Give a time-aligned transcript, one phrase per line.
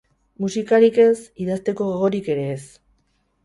[0.45, 1.11] Musikarik ez,
[1.45, 2.61] idazteko gogorik ere ez.